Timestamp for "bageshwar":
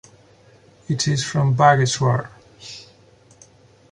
1.55-2.29